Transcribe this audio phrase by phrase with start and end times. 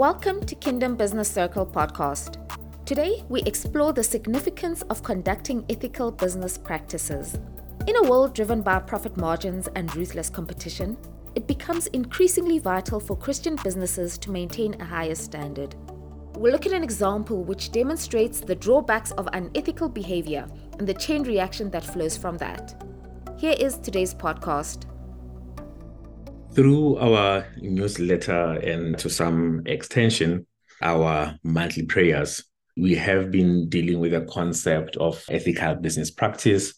[0.00, 2.38] Welcome to Kingdom Business Circle podcast.
[2.86, 7.38] Today, we explore the significance of conducting ethical business practices.
[7.86, 10.96] In a world driven by profit margins and ruthless competition,
[11.34, 15.74] it becomes increasingly vital for Christian businesses to maintain a higher standard.
[16.34, 20.48] We'll look at an example which demonstrates the drawbacks of unethical behavior
[20.78, 22.82] and the chain reaction that flows from that.
[23.36, 24.89] Here is today's podcast.
[26.60, 30.46] Through our newsletter and to some extension,
[30.82, 32.44] our monthly prayers,
[32.76, 36.74] we have been dealing with the concept of ethical business practice,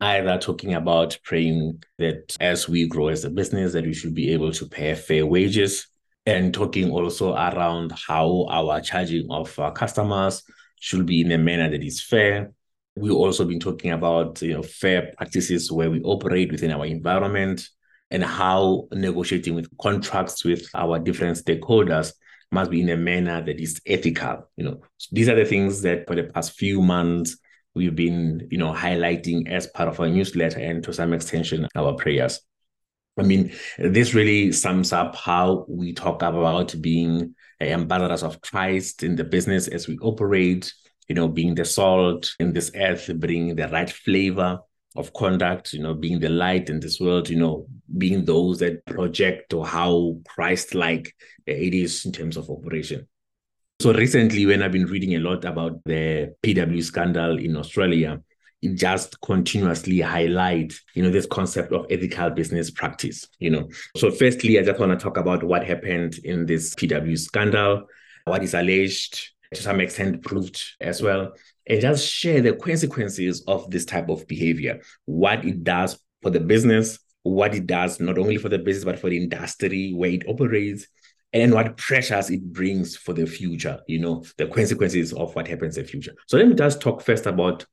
[0.00, 4.32] either talking about praying that as we grow as a business, that we should be
[4.32, 5.88] able to pay fair wages,
[6.24, 10.44] and talking also around how our charging of our customers
[10.78, 12.52] should be in a manner that is fair.
[12.94, 17.68] We've also been talking about you know, fair practices where we operate within our environment
[18.10, 22.12] and how negotiating with contracts with our different stakeholders
[22.52, 24.48] must be in a manner that is ethical.
[24.56, 27.36] You know, these are the things that for the past few months
[27.74, 31.94] we've been, you know, highlighting as part of our newsletter and to some extension our
[31.94, 32.40] prayers.
[33.18, 39.16] I mean, this really sums up how we talk about being ambassadors of Christ in
[39.16, 40.72] the business as we operate,
[41.08, 44.60] you know, being the salt in this earth, bringing the right flavor
[44.96, 47.66] of conduct, you know, being the light in this world, you know,
[47.98, 51.14] being those that project or how Christ like
[51.46, 53.06] it is in terms of operation.
[53.80, 58.22] So recently, when I've been reading a lot about the PW scandal in Australia,
[58.62, 63.68] it just continuously highlight, you know, this concept of ethical business practice, you know.
[63.96, 67.86] So firstly, I just want to talk about what happened in this PW scandal,
[68.24, 71.32] what is alleged, to some extent proved as well,
[71.66, 76.40] and just share the consequences of this type of behavior, what it does for the
[76.40, 80.28] business, what it does not only for the business, but for the industry where it
[80.28, 80.86] operates,
[81.32, 85.76] and what pressures it brings for the future, you know, the consequences of what happens
[85.76, 86.14] in the future.
[86.26, 87.66] So let me just talk first about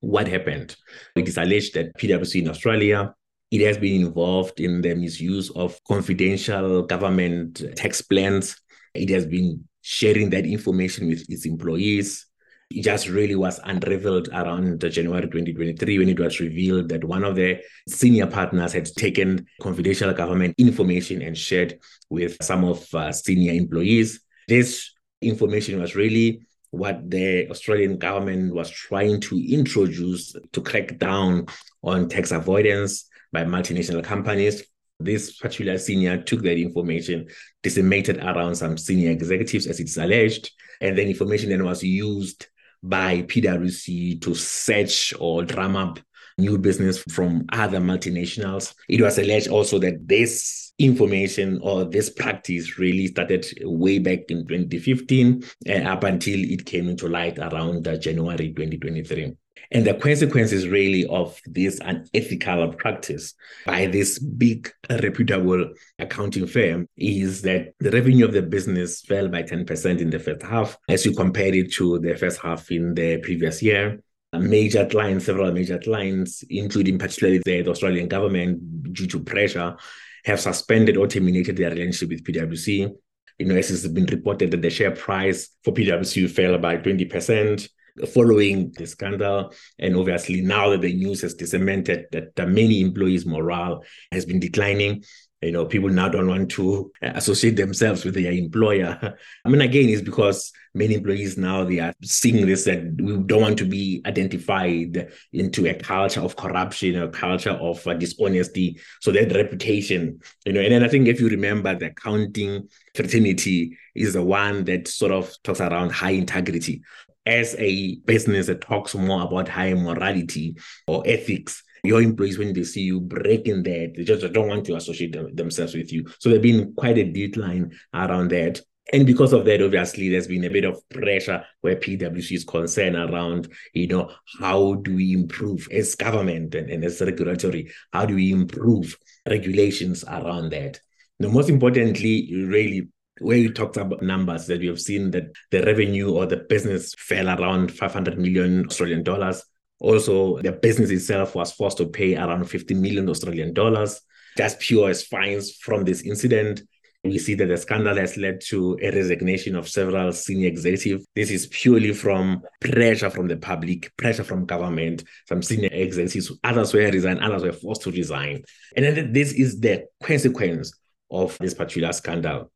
[0.00, 0.74] what happened.
[1.14, 3.14] It is alleged that PwC in Australia
[3.50, 8.56] it has been involved in the misuse of confidential government tax plans.
[8.94, 12.26] It has been sharing that information with its employees.
[12.70, 17.34] It just really was unraveled around January 2023 when it was revealed that one of
[17.34, 17.58] the
[17.88, 21.80] senior partners had taken confidential government information and shared
[22.10, 24.20] with some of uh, senior employees.
[24.46, 31.46] This information was really what the Australian government was trying to introduce to crack down
[31.82, 34.62] on tax avoidance by multinational companies
[35.00, 37.28] this particular senior took that information,
[37.62, 40.50] disseminated around some senior executives, as it's alleged,
[40.80, 42.46] and then information then was used
[42.82, 45.98] by PwC to search or drum up
[46.38, 48.74] new business from other multinationals.
[48.88, 54.46] It was alleged also that this information or this practice really started way back in
[54.46, 59.36] 2015 uh, up until it came into light around uh, January 2023.
[59.72, 67.42] And the consequences really of this unethical practice by this big reputable accounting firm is
[67.42, 71.12] that the revenue of the business fell by 10% in the first half as you
[71.14, 74.00] compare it to the first half in the previous year.
[74.32, 79.76] Major clients, several major clients, including particularly the Australian government, due to pressure,
[80.24, 82.90] have suspended or terminated their relationship with PwC.
[83.38, 87.68] You know, as it's been reported that the share price for PwC fell by 20%
[88.06, 89.52] following the scandal.
[89.78, 95.04] And obviously, now that the news has disseminated that many employees' morale has been declining,
[95.42, 99.16] you know, people now don't want to associate themselves with their employer.
[99.44, 103.40] I mean, again, it's because many employees now they are seeing this that we don't
[103.40, 108.78] want to be identified into a culture of corruption, a culture of uh, dishonesty.
[109.00, 113.76] So that reputation, you know, and then I think if you remember the accounting fraternity
[113.94, 116.82] is the one that sort of talks around high integrity
[117.26, 122.64] as a business that talks more about high morality or ethics, your employees, when they
[122.64, 126.06] see you breaking that, they just don't want to associate them, themselves with you.
[126.18, 128.60] So there's been quite a decline around that.
[128.92, 132.96] And because of that, obviously, there's been a bit of pressure where PwC is concerned
[132.96, 138.16] around, you know, how do we improve as government and, and as regulatory, how do
[138.16, 138.96] we improve
[139.28, 140.80] regulations around that?
[141.20, 142.88] Now, most importantly, really
[143.20, 146.94] where you talked about numbers that we have seen that the revenue or the business
[146.98, 149.44] fell around 500 million Australian dollars.
[149.78, 154.00] Also, the business itself was forced to pay around 50 million Australian dollars,
[154.36, 156.62] just pure as fines from this incident.
[157.02, 161.06] We see that the scandal has led to a resignation of several senior executives.
[161.14, 166.30] This is purely from pressure from the public, pressure from government, some senior executives.
[166.44, 168.44] Others were resigned, others were forced to resign.
[168.76, 170.74] And then this is the consequence
[171.10, 172.50] of this particular scandal.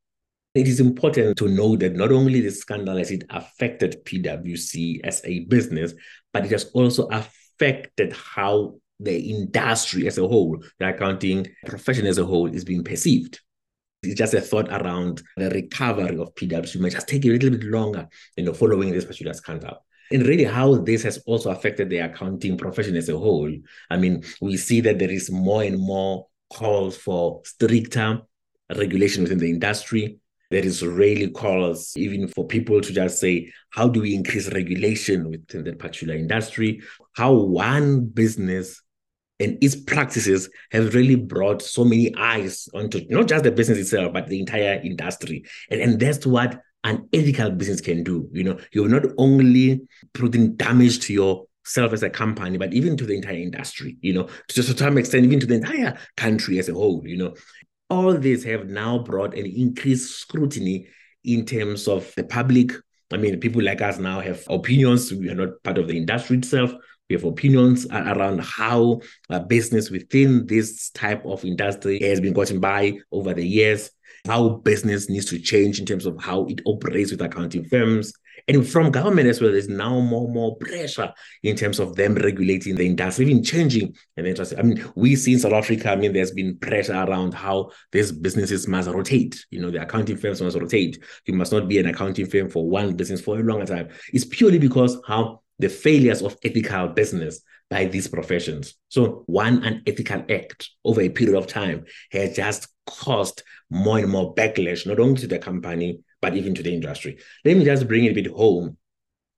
[0.55, 5.21] It is important to know that not only the scandal has it affected PwC as
[5.25, 5.95] a business,
[6.33, 12.19] but it has also affected how the industry as a whole, the accounting profession as
[12.19, 13.41] a whole, is being perceived.
[14.05, 17.51] It's just a thought around the recovery of PwC it might just take a little
[17.51, 19.85] bit longer, you know, following this particular scandal.
[20.13, 23.51] And really, how this has also affected the accounting profession as a whole.
[23.91, 28.21] I mean, we see that there is more and more calls for stricter
[28.77, 30.19] regulation within the industry.
[30.55, 35.29] There is really calls even for people to just say, how do we increase regulation
[35.29, 36.81] within that particular industry?
[37.17, 38.81] How one business
[39.41, 44.13] and its practices have really brought so many eyes onto not just the business itself,
[44.13, 45.45] but the entire industry.
[45.73, 48.29] And, and that's what an ethical business can do.
[48.31, 49.81] You know, you're not only
[50.13, 54.29] putting damage to yourself as a company, but even to the entire industry, you know,
[54.29, 57.35] to just to some extent, even to the entire country as a whole, you know.
[57.91, 60.89] All these have now brought an increased scrutiny
[61.23, 62.73] in terms of the public.
[63.13, 65.13] I mean, people like us now have opinions.
[65.13, 66.73] We are not part of the industry itself.
[67.09, 69.01] We have opinions around how
[69.47, 73.91] business within this type of industry has been gotten by over the years,
[74.27, 78.15] how business needs to change in terms of how it operates with accounting firms.
[78.47, 81.13] And from government as well, there's now more more pressure
[81.43, 84.55] in terms of them regulating the industry, even changing and interest.
[84.59, 88.13] I mean, we see in South Africa, I mean, there's been pressure around how these
[88.13, 89.45] businesses must rotate.
[89.51, 91.03] You know, the accounting firms must rotate.
[91.27, 93.89] You must not be an accounting firm for one business for a longer time.
[94.13, 98.75] It's purely because how the failures of ethical business by these professions.
[98.89, 104.35] So, one unethical act over a period of time has just caused more and more
[104.35, 107.19] backlash, not only to the company, but even to the industry.
[107.45, 108.79] Let me just bring it a bit home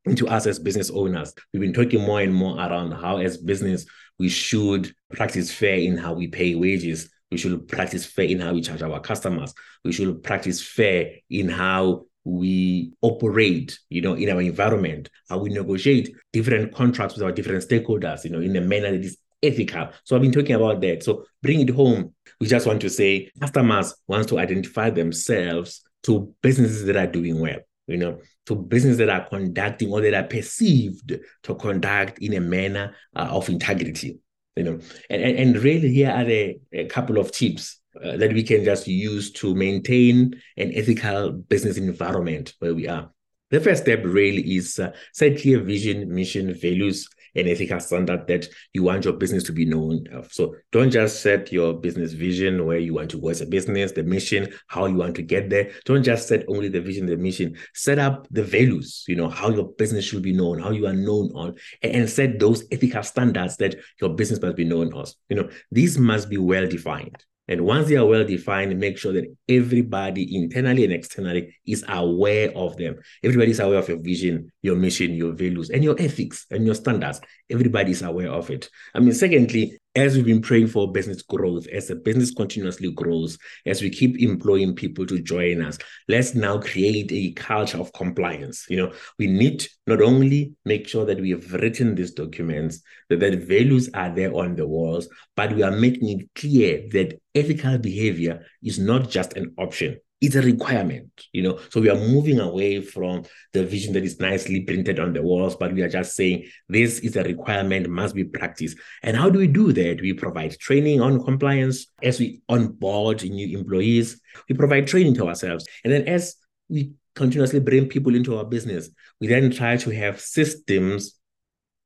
[0.04, 1.34] into us as business owners.
[1.52, 3.86] We've been talking more and more around how, as business,
[4.20, 7.10] we should practice fair in how we pay wages.
[7.32, 9.52] We should practice fair in how we charge our customers.
[9.84, 15.50] We should practice fair in how we operate, you know, in our environment, how we
[15.50, 19.88] negotiate different contracts with our different stakeholders, you know, in a manner that is ethical.
[20.04, 21.02] So I've been talking about that.
[21.02, 22.14] So bring it home.
[22.40, 27.40] We just want to say customers want to identify themselves to businesses that are doing
[27.40, 32.34] well, you know, to businesses that are conducting or that are perceived to conduct in
[32.34, 34.18] a manner uh, of integrity,
[34.56, 34.80] you know.
[35.10, 36.28] And, and, and really here are
[36.72, 41.76] a couple of tips uh, that we can just use to maintain an ethical business
[41.76, 43.10] environment where we are.
[43.50, 48.48] The first step really is uh, set clear vision, mission, values, and ethical standard that
[48.72, 50.32] you want your business to be known of.
[50.32, 53.92] So don't just set your business vision where you want to go as a business,
[53.92, 55.70] the mission, how you want to get there.
[55.84, 57.56] Don't just set only the vision, the mission.
[57.74, 60.94] Set up the values, you know, how your business should be known, how you are
[60.94, 65.14] known on, and, and set those ethical standards that your business must be known as.
[65.28, 67.22] You know, these must be well defined.
[67.48, 72.50] And once they are well defined, make sure that everybody internally and externally is aware
[72.56, 72.96] of them.
[73.22, 76.74] Everybody is aware of your vision, your mission, your values, and your ethics and your
[76.74, 77.20] standards.
[77.48, 78.68] Everybody is aware of it.
[78.94, 83.38] I mean, secondly, as we've been praying for business growth, as the business continuously grows,
[83.64, 88.66] as we keep employing people to join us, let's now create a culture of compliance.
[88.68, 93.20] You know, we need not only make sure that we have written these documents, that
[93.20, 97.78] the values are there on the walls, but we are making it clear that ethical
[97.78, 101.58] behavior is not just an option it's a requirement, you know.
[101.70, 105.56] So we are moving away from the vision that is nicely printed on the walls,
[105.56, 108.78] but we are just saying this is a requirement, must be practiced.
[109.02, 110.00] And how do we do that?
[110.00, 114.20] We provide training on compliance as we onboard new employees.
[114.48, 116.36] We provide training to ourselves, and then as
[116.68, 121.18] we continuously bring people into our business, we then try to have systems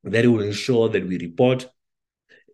[0.04, 1.68] that will ensure that we report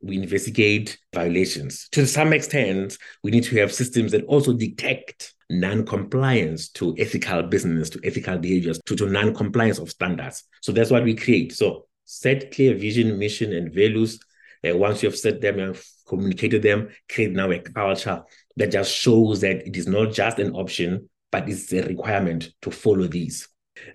[0.02, 1.88] we investigate violations.
[1.92, 7.90] To some extent, we need to have systems that also detect non-compliance to ethical business,
[7.90, 10.44] to ethical behaviors, to, to non-compliance of standards.
[10.62, 11.52] So that's what we create.
[11.52, 14.18] So set clear vision, mission, and values.
[14.66, 18.22] Uh, once you have set them and communicated them, create now a culture
[18.56, 22.70] that just shows that it is not just an option, but it's a requirement to
[22.70, 23.48] follow these.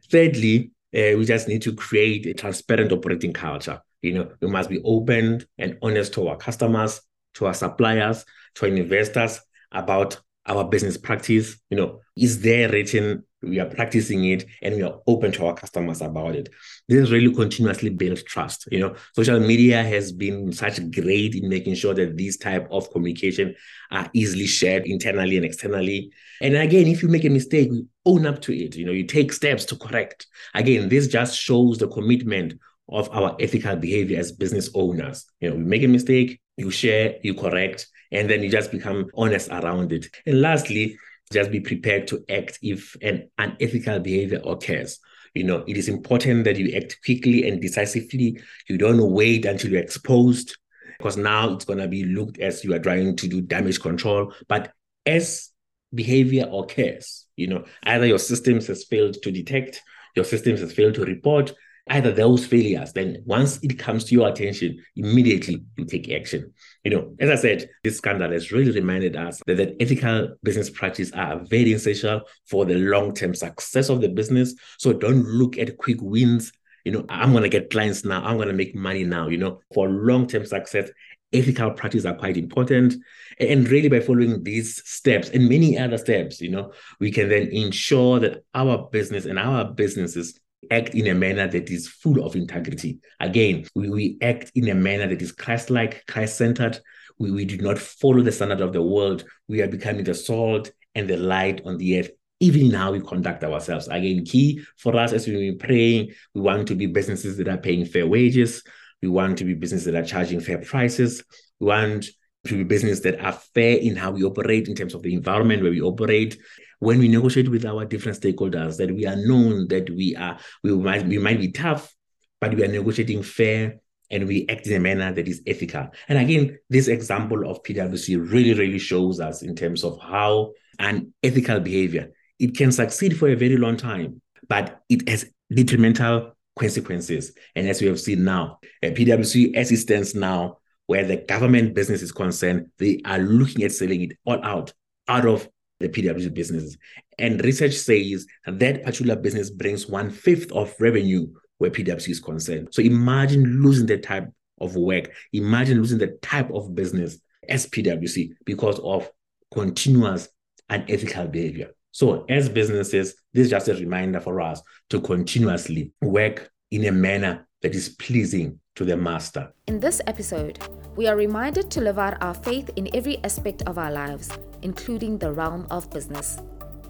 [0.09, 3.81] Thirdly, uh, we just need to create a transparent operating culture.
[4.01, 7.01] You know, we must be open and honest to our customers,
[7.35, 9.39] to our suppliers, to our investors
[9.71, 10.19] about
[10.51, 11.57] our business practice.
[11.69, 13.23] You know, is there written?
[13.41, 16.49] We are practicing it and we are open to our customers about it.
[16.87, 18.67] This really continuously builds trust.
[18.71, 22.91] You know, social media has been such great in making sure that these type of
[22.91, 23.55] communication
[23.89, 26.11] are easily shared internally and externally.
[26.39, 28.75] And again, if you make a mistake, you own up to it.
[28.75, 30.27] You know, you take steps to correct.
[30.53, 35.25] Again, this just shows the commitment of our ethical behavior as business owners.
[35.39, 39.09] You know, we make a mistake, you share, you correct, and then you just become
[39.15, 40.07] honest around it.
[40.25, 40.97] And lastly,
[41.31, 44.99] just be prepared to act if an unethical behavior occurs.
[45.33, 48.41] You know, it is important that you act quickly and decisively.
[48.67, 50.57] You don't wait until you're exposed
[50.97, 54.33] because now it's going to be looked as you are trying to do damage control.
[54.47, 54.73] But
[55.05, 55.49] as
[55.93, 59.81] behavior occurs, you know, either your systems has failed to detect,
[60.15, 61.53] your systems has failed to report,
[61.89, 66.53] either those failures, then once it comes to your attention, immediately you take action.
[66.83, 70.69] You know, as I said, this scandal has really reminded us that, that ethical business
[70.69, 74.53] practices are very essential for the long-term success of the business.
[74.77, 76.51] So don't look at quick wins.
[76.85, 78.23] You know, I'm going to get clients now.
[78.23, 79.27] I'm going to make money now.
[79.27, 80.89] You know, for long-term success,
[81.33, 82.95] ethical practices are quite important.
[83.39, 87.47] And really, by following these steps and many other steps, you know, we can then
[87.47, 92.35] ensure that our business and our businesses act in a manner that is full of
[92.35, 92.99] integrity.
[93.19, 96.79] Again, we, we act in a manner that is Christ like, Christ centered.
[97.17, 99.23] We, we do not follow the standard of the world.
[99.47, 103.01] We are becoming the salt and the light on the earth, even in how we
[103.01, 103.87] conduct ourselves.
[103.87, 107.57] Again, key for us as we've been praying, we want to be businesses that are
[107.57, 108.63] paying fair wages.
[109.01, 111.23] We want to be businesses that are charging fair prices.
[111.59, 112.07] We want
[112.47, 115.61] to be businesses that are fair in how we operate in terms of the environment
[115.61, 116.37] where we operate.
[116.79, 120.75] When we negotiate with our different stakeholders that we are known that we are we
[120.75, 121.93] might we might be tough
[122.39, 123.75] but we are negotiating fair
[124.09, 125.89] and we act in a manner that is ethical.
[126.09, 131.13] And again this example of PwC really really shows us in terms of how an
[131.21, 137.33] ethical behavior it can succeed for a very long time but it has detrimental consequences.
[137.55, 140.57] And as we have seen now uh, PwC as it stands now
[140.87, 144.73] where the government business is concerned they are looking at selling it all out
[145.07, 145.47] out of
[145.81, 146.77] the PwC businesses.
[147.19, 152.69] And research says that particular business brings one fifth of revenue where PwC is concerned.
[152.71, 155.11] So imagine losing that type of work.
[155.33, 157.17] Imagine losing the type of business
[157.49, 159.09] as PwC because of
[159.53, 160.29] continuous
[160.69, 161.71] unethical behavior.
[161.93, 164.61] So, as businesses, this is just a reminder for us
[164.91, 169.51] to continuously work in a manner that is pleasing to their master.
[169.67, 170.59] In this episode,
[170.95, 175.17] we are reminded to live out our faith in every aspect of our lives including
[175.17, 176.41] the realm of business.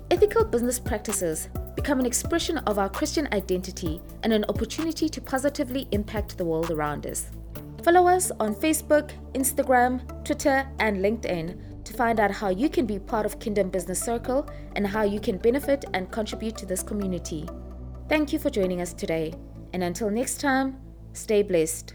[0.09, 5.87] Ethical business practices become an expression of our Christian identity and an opportunity to positively
[5.91, 7.27] impact the world around us.
[7.83, 12.99] Follow us on Facebook, Instagram, Twitter, and LinkedIn to find out how you can be
[12.99, 17.47] part of Kingdom Business Circle and how you can benefit and contribute to this community.
[18.07, 19.33] Thank you for joining us today,
[19.73, 20.77] and until next time,
[21.13, 21.93] stay blessed.